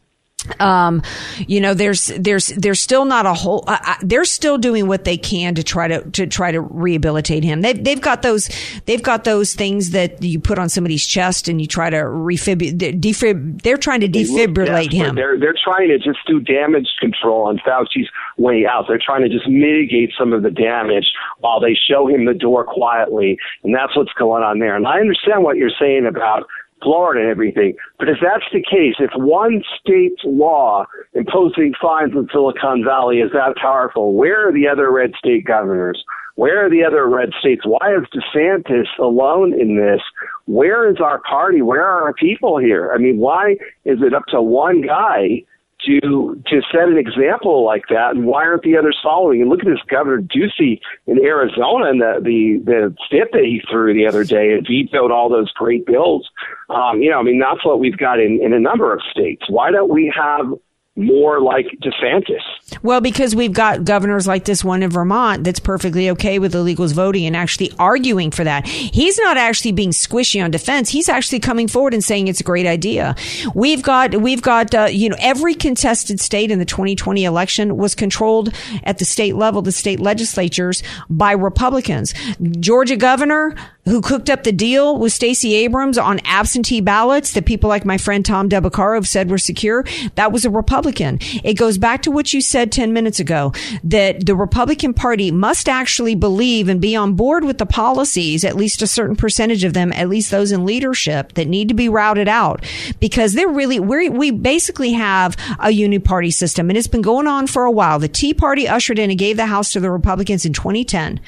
[0.60, 1.02] um,
[1.40, 5.18] you know, there's, there's, there's still not a whole, uh, they're still doing what they
[5.18, 7.62] can to try to, to try to rehabilitate him.
[7.62, 8.50] They've, they've got those,
[8.86, 12.78] they've got those things that you put on somebody's chest and you try to refib,
[12.78, 15.16] defib, they're trying to defibrillate him.
[15.16, 18.86] They're they're trying to just do damage control on Fauci's way out.
[18.88, 22.64] They're trying to just mitigate some of the damage while they show him the door
[22.64, 24.76] quietly, and that's what's going on there.
[24.76, 26.48] And I understand what you're saying about
[26.82, 32.28] Florida and everything, but if that's the case, if one state's law imposing fines in
[32.32, 36.04] Silicon Valley is that powerful, where are the other red state governors?
[36.36, 37.62] Where are the other red states?
[37.66, 40.02] Why is DeSantis alone in this?
[40.46, 41.62] Where is our party?
[41.62, 42.92] Where are our people here?
[42.94, 45.44] I mean, why is it up to one guy
[45.86, 49.42] to to set an example like that, and why aren't the others following?
[49.42, 53.62] And look at this Governor Ducey in Arizona and the the the fit that he
[53.70, 56.30] threw the other day and vetoed all those great bills.
[56.70, 59.44] Um, you know, I mean, that's what we've got in in a number of states.
[59.50, 60.54] Why don't we have
[61.02, 62.42] more like DeSantis?
[62.84, 66.94] Well, because we've got governors like this one in Vermont that's perfectly okay with illegals
[66.94, 68.68] voting and actually arguing for that.
[68.68, 70.90] He's not actually being squishy on defense.
[70.90, 73.16] He's actually coming forward and saying it's a great idea.
[73.54, 77.96] We've got, we've got, uh, you know, every contested state in the 2020 election was
[77.96, 82.14] controlled at the state level, the state legislatures by Republicans.
[82.60, 87.68] Georgia governor, who cooked up the deal with Stacey Abrams on absentee ballots that people
[87.68, 89.84] like my friend Tom Del Beccaro have said were secure,
[90.16, 91.18] that was a Republican.
[91.44, 95.68] It goes back to what you said 10 minutes ago, that the Republican Party must
[95.68, 99.74] actually believe and be on board with the policies, at least a certain percentage of
[99.74, 102.64] them, at least those in leadership that need to be routed out
[103.00, 107.48] because they're really, we we basically have a uniparty system and it's been going on
[107.48, 107.98] for a while.
[107.98, 111.20] The Tea Party ushered in and gave the House to the Republicans in 2010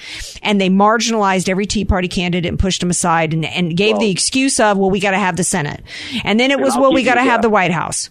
[0.42, 4.10] and they marginalized every Tea Party candidate and pushed them aside and, and gave the
[4.10, 5.84] excuse of, well, we got to have the Senate.
[6.24, 8.10] And then it was, well, we got to have the White House.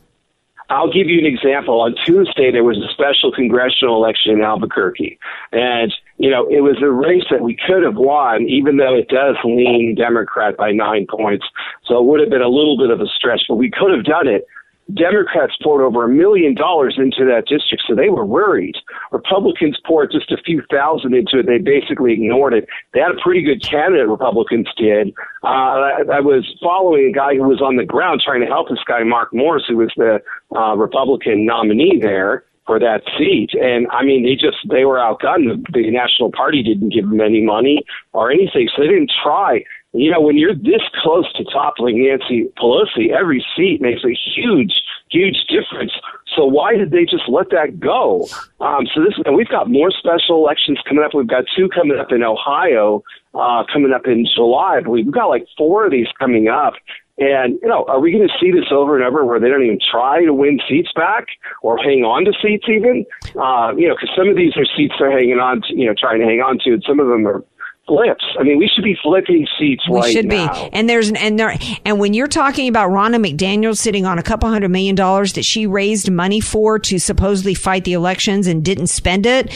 [0.71, 1.81] I'll give you an example.
[1.83, 5.19] On Tuesday, there was a special congressional election in Albuquerque.
[5.53, 9.09] And, you know, it was a race that we could have won, even though it
[9.09, 11.45] does lean Democrat by nine points.
[11.85, 14.05] So it would have been a little bit of a stretch, but we could have
[14.05, 14.47] done it.
[14.95, 18.77] Democrats poured over a million dollars into that district, so they were worried.
[19.11, 21.47] Republicans poured just a few thousand into it.
[21.47, 22.69] They basically ignored it.
[22.93, 25.15] They had a pretty good candidate, Republicans did.
[25.45, 28.69] Uh, I, I was following a guy who was on the ground trying to help
[28.69, 30.21] this guy, Mark Moores, who was the
[30.57, 33.51] uh, Republican nominee there for that seat.
[33.61, 35.49] And I mean, they just, they were outgunned.
[35.51, 39.65] The, the National Party didn't give them any money or anything, so they didn't try.
[39.95, 44.73] You know, when you're this close to toppling Nancy Pelosi, every seat makes a huge,
[45.11, 45.93] huge difference.
[46.35, 48.27] So why did they just let that go?
[48.61, 51.13] Um, so this, and we've got more special elections coming up.
[51.13, 54.81] We've got two coming up in Ohio, uh, coming up in July.
[54.81, 56.73] Believe we've got like four of these coming up.
[57.19, 59.63] And, you know, are we going to see this over and over where they don't
[59.63, 61.27] even try to win seats back
[61.61, 63.05] or hang on to seats even?
[63.37, 65.95] Uh, you know, because some of these are seats they're hanging on to, you know,
[65.97, 67.45] trying to hang on to, and some of them are
[67.93, 68.25] flips.
[68.39, 70.53] I mean, we should be flipping seats We right should now.
[70.53, 70.71] be.
[70.73, 74.23] And there's an, and there and when you're talking about Ronna McDaniel sitting on a
[74.23, 78.65] couple hundred million dollars that she raised money for to supposedly fight the elections and
[78.65, 79.53] didn't spend it,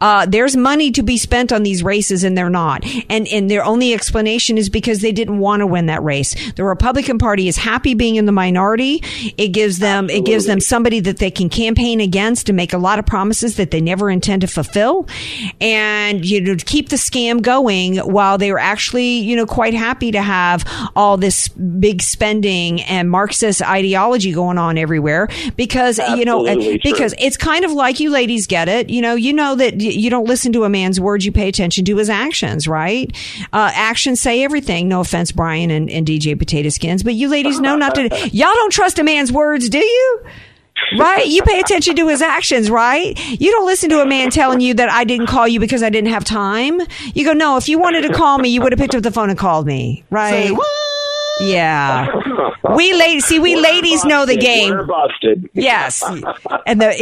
[0.00, 2.84] uh, there's money to be spent on these races and they're not.
[3.08, 6.52] And and their only explanation is because they didn't want to win that race.
[6.52, 9.02] The Republican Party is happy being in the minority.
[9.36, 12.78] It gives them it gives them somebody that they can campaign against and make a
[12.78, 15.08] lot of promises that they never intend to fulfill.
[15.60, 20.12] And you know, keep the scam going while they were actually, you know, quite happy
[20.12, 20.64] to have
[20.94, 26.92] all this big spending and Marxist ideology going on everywhere because, you know, Absolutely true.
[26.92, 28.90] because it's kind of like you ladies get it.
[28.90, 31.84] You know, you know that you don't listen to a man's words, you pay attention
[31.86, 33.10] to his actions, right?
[33.52, 34.88] Uh, actions say everything.
[34.88, 38.54] No offense, Brian and, and DJ Potato Skins, but you ladies know not to, y'all
[38.54, 40.24] don't trust a man's words, do you?
[40.98, 41.26] Right?
[41.26, 43.18] You pay attention to his actions, right?
[43.40, 45.90] You don't listen to a man telling you that I didn't call you because I
[45.90, 46.80] didn't have time.
[47.14, 49.10] You go, no, if you wanted to call me, you would have picked up the
[49.12, 50.50] phone and called me, right?
[51.40, 52.06] Yeah.
[52.76, 54.70] We ladies, see, we We're ladies know the game.
[54.72, 55.48] We're busted.
[55.54, 56.02] Yes,
[56.66, 56.94] and the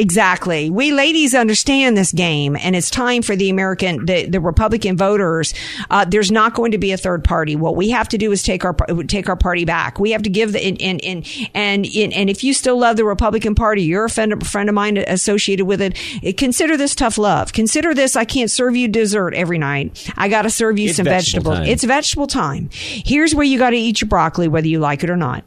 [0.00, 0.70] exactly.
[0.70, 5.52] We ladies understand this game, and it's time for the American, the, the Republican voters.
[5.90, 7.56] Uh, there's not going to be a third party.
[7.56, 8.74] What we have to do is take our
[9.06, 9.98] take our party back.
[9.98, 13.04] We have to give the and and and and, and if you still love the
[13.04, 15.98] Republican Party, you're a friend, friend of mine associated with it.
[16.22, 17.52] eh, Consider this tough love.
[17.52, 18.16] Consider this.
[18.16, 20.10] I can't serve you dessert every night.
[20.16, 21.58] I got to serve you It's some vegetable vegetables.
[21.58, 21.66] time.
[21.68, 22.68] It's vegetable time.
[22.72, 25.44] Here's where you got to eat your broccoli, whether you like it or not.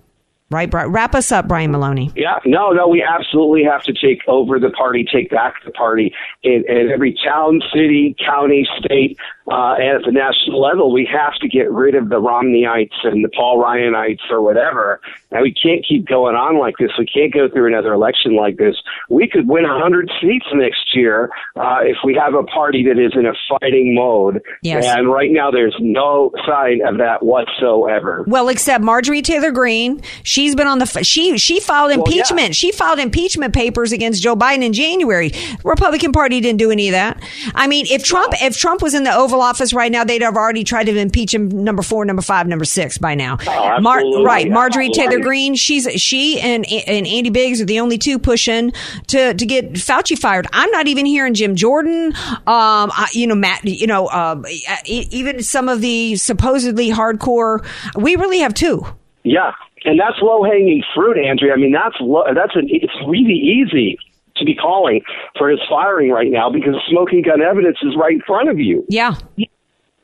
[0.52, 0.72] Right?
[0.72, 2.12] Wrap us up, Brian Maloney.
[2.16, 6.14] Yeah, no, no, we absolutely have to take over the party, take back the party
[6.44, 9.18] in, in every town, city, county, state,
[9.52, 10.92] uh, and at the national level.
[10.92, 15.00] We have to get rid of the Romneyites and the Paul Ryanites or whatever.
[15.32, 16.92] And we can't keep going on like this.
[16.98, 18.76] We can't go through another election like this.
[19.10, 23.12] We could win hundred seats next year uh, if we have a party that is
[23.16, 24.42] in a fighting mode.
[24.62, 24.86] Yes.
[24.86, 28.24] And right now, there's no sign of that whatsoever.
[28.28, 32.20] Well, except Marjorie Taylor Greene, she's been on the f- she she filed Well, yeah.
[32.20, 32.56] impeachment.
[32.56, 35.32] She filed impeachment papers against Joe Biden in January.
[35.64, 37.22] Republican Party didn't do any of that.
[37.54, 40.36] I mean, if Trump if Trump was in the Oval Office right now, they'd have
[40.36, 43.38] already tried to impeach him number four, number five, number six by now.
[43.80, 48.20] Mar- right, Marjorie Taylor Greene, she's she and and Andy Biggs are the only two
[48.20, 48.72] pushing
[49.08, 50.48] to to get Fauci fired.
[50.54, 52.14] I'm not even hearing Jim Jordan.
[52.48, 53.64] Um, I, you know, Matt.
[53.66, 57.66] You know, um, e- even some of the supposedly hardcore.
[57.96, 58.86] We really have two.
[59.24, 59.52] Yeah,
[59.84, 61.54] and that's low hanging fruit, Andrea.
[61.54, 63.98] I mean, that's low, that's an it's really easy
[64.38, 65.02] to be calling
[65.38, 68.86] for his firing right now because smoking gun evidence is right in front of you.
[68.90, 69.16] Yeah.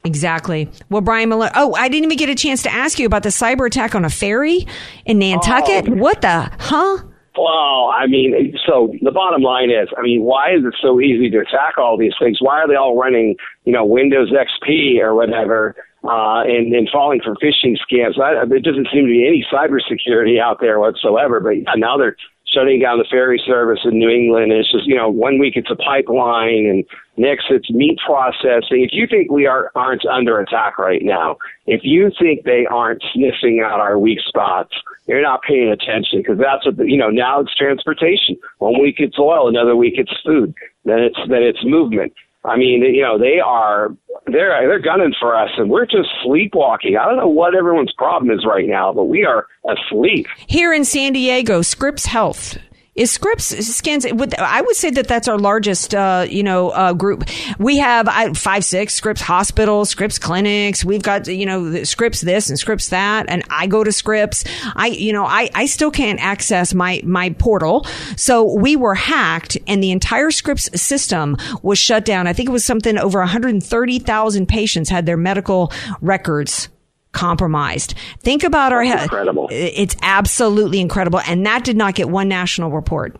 [0.03, 0.67] Exactly.
[0.89, 1.51] Well, Brian Miller.
[1.53, 4.03] Oh, I didn't even get a chance to ask you about the cyber attack on
[4.03, 4.65] a ferry
[5.05, 5.87] in Nantucket.
[5.87, 5.93] Oh.
[5.93, 6.51] What the?
[6.59, 6.97] Huh?
[7.37, 11.29] Well, I mean, so the bottom line is, I mean, why is it so easy
[11.29, 12.39] to attack all these things?
[12.41, 17.21] Why are they all running, you know, Windows XP or whatever, uh, and, and falling
[17.23, 18.19] for phishing scams?
[18.19, 21.39] I, there doesn't seem to be any cybersecurity out there whatsoever.
[21.39, 22.17] But now they're
[22.53, 24.51] shutting down the ferry service in New England.
[24.51, 26.85] And it's just, you know, one week it's a pipeline and
[27.17, 28.83] next it's meat processing.
[28.83, 33.03] If you think we are, aren't under attack right now, if you think they aren't
[33.13, 34.73] sniffing out our weak spots,
[35.07, 38.37] you're not paying attention because that's what, the, you know, now it's transportation.
[38.59, 40.53] One week it's oil, another week it's food,
[40.85, 42.13] then it's, then it's movement.
[42.43, 43.89] I mean, you know, they are
[44.25, 46.97] they're they're gunning for us, and we're just sleepwalking.
[46.97, 50.27] I don't know what everyone's problem is right now, but we are asleep.
[50.47, 52.57] Here in San Diego, Scripps Health.
[52.93, 54.05] Is Scripps scans?
[54.05, 57.23] I would say that that's our largest, uh, you know, uh, group.
[57.57, 60.83] We have I, five, six Scripps hospitals, Scripps clinics.
[60.83, 64.43] We've got, you know, Scripps this and Scripps that, and I go to Scripps.
[64.75, 67.85] I, you know, I, I still can't access my my portal.
[68.17, 72.27] So we were hacked, and the entire Scripps system was shut down.
[72.27, 75.71] I think it was something over 130,000 patients had their medical
[76.01, 76.67] records
[77.11, 77.93] compromised.
[78.19, 79.47] Think about our That's incredible.
[79.51, 83.15] It's absolutely incredible, and that did not get one national report.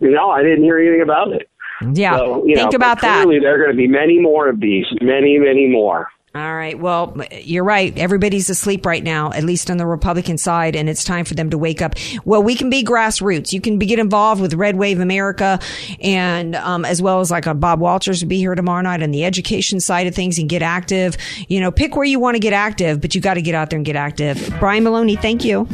[0.00, 1.48] Know, I didn't hear anything about it.
[1.92, 3.24] Yeah, So, think know, about that.
[3.24, 6.08] Clearly, there are going to be many more of these, many, many more.
[6.34, 6.78] All right.
[6.78, 7.96] Well, you're right.
[7.98, 11.50] Everybody's asleep right now, at least on the Republican side, and it's time for them
[11.50, 11.94] to wake up.
[12.24, 13.52] Well, we can be grassroots.
[13.52, 15.60] You can be, get involved with Red Wave America,
[16.00, 19.10] and um, as well as like a Bob Walters will be here tomorrow night on
[19.10, 21.18] the education side of things and get active.
[21.48, 23.68] You know, pick where you want to get active, but you got to get out
[23.68, 24.54] there and get active.
[24.58, 25.66] Brian Maloney, thank you.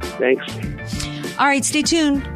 [0.00, 1.38] Thanks.
[1.38, 2.26] All right, stay tuned.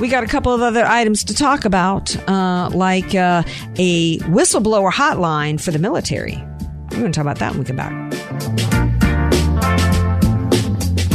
[0.00, 3.44] We got a couple of other items to talk about, uh, like uh,
[3.76, 6.42] a whistleblower hotline for the military.
[6.92, 7.92] We're going to talk about that when we come back.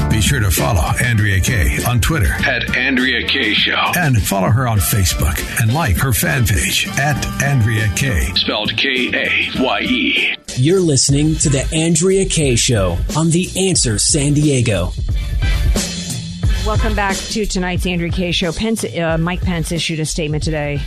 [0.09, 3.91] Be sure to follow Andrea Kaye on Twitter At Andrea Kaye Show.
[3.95, 8.31] and follow her on Facebook and like her fan page at Andrea Kaye.
[8.35, 10.35] Spelled K A Y E.
[10.55, 14.91] You're listening to The Andrea Kaye Show on The Answer San Diego.
[16.65, 18.51] Welcome back to tonight's Andrea Kaye Show.
[18.51, 20.81] Pence, uh, Mike Pence issued a statement today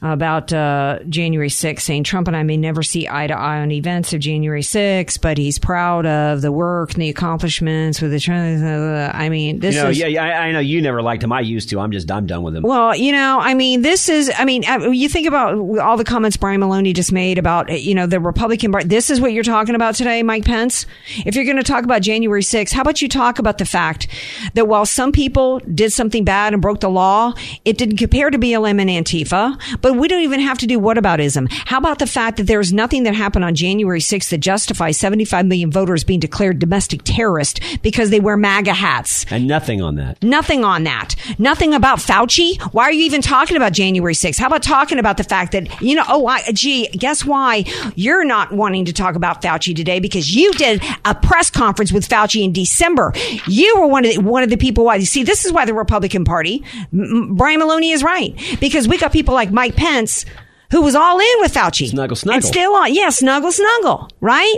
[0.00, 3.70] about uh, January 6th, saying Trump and I may never see eye to eye on
[3.70, 8.18] events of January 6th, but he's proud of the work and the accomplishments with the.
[8.28, 9.98] Uh, I mean, this you know, is.
[9.98, 11.32] yeah, yeah, I, I know you never liked him.
[11.32, 11.80] I used to.
[11.80, 12.62] I'm just, I'm done with him.
[12.62, 16.04] Well, you know, I mean, this is, I mean, uh, you think about all the
[16.04, 19.44] comments Brian Maloney just made about, uh, you know, the Republican This is what you're
[19.44, 20.86] talking about today, Mike Pence.
[21.26, 24.08] If you're going to talk about January 6th, how about you talk about the fact
[24.54, 27.32] that while some people did something bad and broke the law,
[27.64, 29.60] it didn't compare to BLM and Antifa.
[29.80, 31.50] But But we don't even have to do whataboutism.
[31.50, 35.46] How about the fact that there's nothing that happened on January 6th that justifies 75
[35.46, 39.24] million voters being declared domestic terrorists because they wear MAGA hats?
[39.30, 40.22] And nothing on that.
[40.22, 41.16] Nothing on that.
[41.38, 42.60] Nothing about Fauci.
[42.74, 44.38] Why are you even talking about January 6th?
[44.38, 47.64] How about talking about the fact that, you know, oh, I, gee, guess why
[47.94, 50.00] you're not wanting to talk about Fauci today?
[50.00, 53.14] Because you did a press conference with Fauci in December.
[53.46, 55.64] You were one of the, one of the people why, you see, this is why
[55.64, 56.62] the Republican Party,
[56.92, 58.38] Brian Maloney is right.
[58.60, 60.24] Because we got people like Mike Pence
[60.70, 61.88] who was all in with Fauci.
[61.88, 62.36] Snuggle, snuggle.
[62.36, 62.92] And still on.
[62.92, 64.56] Yeah, snuggle, snuggle, right?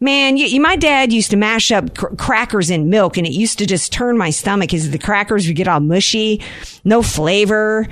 [0.00, 3.32] Man, you, you, my dad used to mash up cr- crackers in milk, and it
[3.32, 6.42] used to just turn my stomach because the crackers would get all mushy,
[6.84, 7.86] no flavor.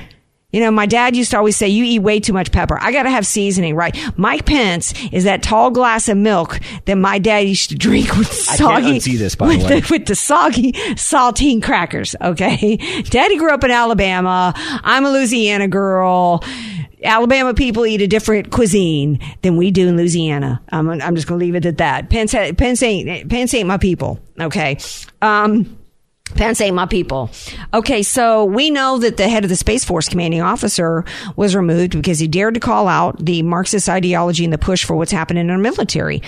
[0.53, 2.78] You know, my dad used to always say, you eat way too much pepper.
[2.80, 3.96] I got to have seasoning, right?
[4.18, 8.28] Mike Pence is that tall glass of milk that my dad used to drink with
[8.50, 9.82] I soggy, this, by with the way.
[9.90, 12.14] with the soggy saltine crackers.
[12.20, 12.76] Okay.
[13.05, 14.53] Daddy grew up in Alabama.
[14.57, 16.44] I'm a Louisiana girl.
[17.03, 20.62] Alabama people eat a different cuisine than we do in Louisiana.
[20.70, 22.11] I'm, I'm just going to leave it at that.
[22.11, 24.20] Pence, Pence ain't, Pence ain't my people.
[24.38, 24.78] Okay.
[25.20, 25.78] Um,
[26.35, 27.30] Pence ain't my people.
[27.74, 31.05] Okay, so we know that the head of the Space Force commanding officer
[31.37, 34.97] was removed because he dared to call out the Marxist ideology and the push for
[34.97, 36.22] what's happening in our military.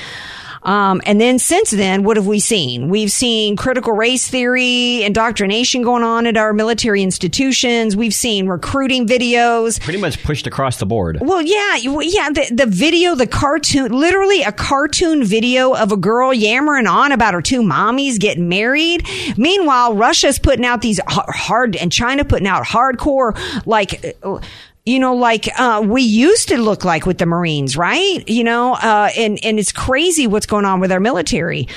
[0.65, 2.89] Um, and then since then, what have we seen?
[2.89, 7.97] We've seen critical race theory, indoctrination going on at our military institutions.
[7.97, 9.81] We've seen recruiting videos.
[9.81, 11.19] Pretty much pushed across the board.
[11.21, 12.31] Well, yeah, yeah.
[12.31, 17.35] The, the video, the cartoon, literally a cartoon video of a girl yammering on about
[17.35, 19.07] her two mommies getting married.
[19.37, 24.41] Meanwhile, Russia's putting out these hard, and China putting out hardcore, like, uh,
[24.85, 28.23] you know, like uh, we used to look like with the Marines, right?
[28.29, 31.69] You know, uh, and and it's crazy what's going on with our military.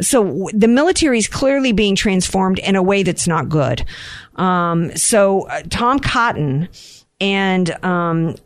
[0.00, 3.84] So the military is clearly being transformed in a way that's not good.
[4.36, 6.68] Um, so uh, Tom Cotton
[7.20, 8.36] and um,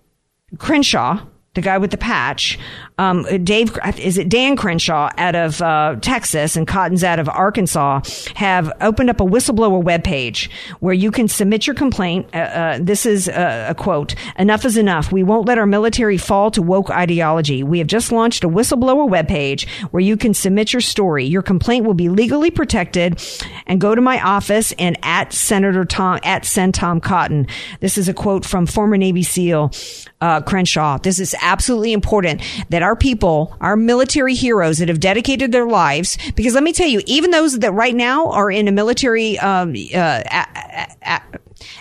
[0.59, 2.61] Crenshaw, the guy with the patch,
[2.96, 8.03] um, Dave, is it Dan Crenshaw out of uh, Texas and Cotton's out of Arkansas,
[8.36, 10.48] have opened up a whistleblower webpage
[10.78, 12.28] where you can submit your complaint.
[12.32, 15.11] Uh, uh, this is a, a quote: "Enough is enough.
[15.11, 17.64] We won't let our military fall to woke ideology.
[17.64, 21.24] We have just launched a whistleblower webpage where you can submit your story.
[21.24, 23.20] Your complaint will be legally protected,
[23.66, 27.48] and go to my office and at Senator Tom at Send Tom Cotton.
[27.80, 29.72] This is a quote from former Navy SEAL
[30.21, 30.99] uh, Crenshaw.
[30.99, 36.18] This is absolutely important that our people, our military heroes that have dedicated their lives,
[36.35, 39.75] because let me tell you, even those that right now are in a military um,
[39.95, 41.23] uh, a- a-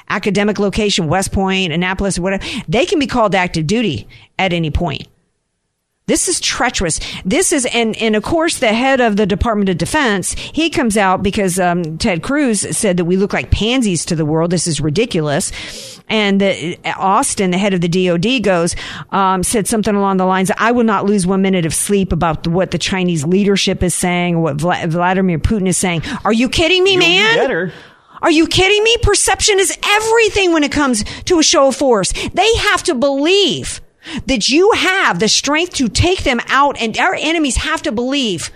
[0.10, 5.08] academic location, West Point, Annapolis, whatever, they can be called active duty at any point.
[6.08, 7.00] This is treacherous.
[7.24, 10.98] This is, and, and of course, the head of the Department of Defense, he comes
[10.98, 14.50] out because um, Ted Cruz said that we look like pansies to the world.
[14.50, 15.99] This is ridiculous.
[16.10, 18.76] And the, Austin, the head of the DOD, goes,
[19.12, 22.48] um, said something along the lines, I will not lose one minute of sleep about
[22.48, 26.02] what the Chinese leadership is saying or what Vla- Vladimir Putin is saying.
[26.26, 27.36] Are you kidding me, man?
[27.38, 27.74] better.
[28.22, 28.98] Are you kidding me?
[29.02, 32.12] Perception is everything when it comes to a show of force.
[32.34, 33.82] They have to believe
[34.26, 38.50] that you have the strength to take them out and our enemies have to believe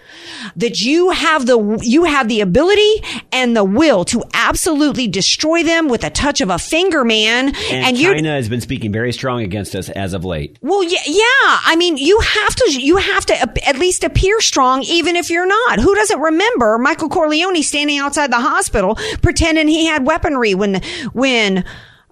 [0.55, 5.87] that you have the you have the ability and the will to absolutely destroy them
[5.87, 9.41] with a touch of a finger man And, you're China has been speaking very strong
[9.41, 10.57] against us as of late.
[10.61, 11.59] well, yeah, yeah.
[11.65, 15.47] I mean, you have to, you have to at least appear strong, even if you're
[15.47, 15.79] not.
[15.79, 20.81] Who doesn't remember Michael Corleone standing outside the hospital pretending he had weaponry when,
[21.13, 21.63] when,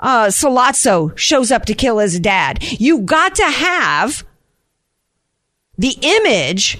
[0.02, 2.64] uh, Sollozzo shows up to kill his dad?
[2.80, 4.26] You got to have
[5.78, 6.80] the image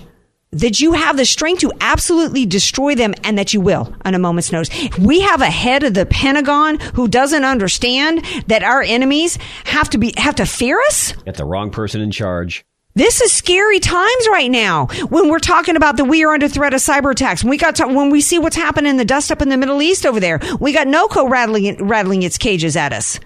[0.52, 4.20] that you have the strength to absolutely destroy them and that you will on a
[4.20, 4.70] moment's notice.
[4.98, 9.98] We have a head of the Pentagon who doesn't understand that our enemies have to
[9.98, 11.14] be, have to fear us.
[11.14, 12.66] Got the wrong person in charge.
[12.94, 16.74] This is scary times right now when we're talking about that we are under threat
[16.74, 17.44] of cyber attacks.
[17.44, 19.58] When we got to, when we see what's happening in the dust up in the
[19.58, 23.20] Middle East over there, we got NOCO rattling rattling its cages at us.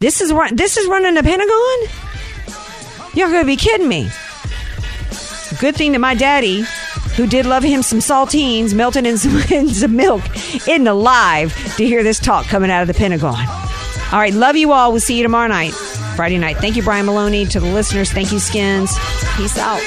[0.00, 1.88] This is this is running the Pentagon.
[3.14, 4.10] You're gonna be kidding me.
[5.60, 6.64] Good thing that my daddy,
[7.16, 10.22] who did love him some saltines melted in some, in some milk,
[10.66, 13.36] isn't alive to hear this talk coming out of the Pentagon.
[14.12, 14.90] All right, love you all.
[14.90, 15.72] We'll see you tomorrow night,
[16.12, 16.58] Friday night.
[16.58, 17.46] Thank you, Brian Maloney.
[17.46, 18.92] To the listeners, thank you, Skins.
[19.36, 19.80] Peace out.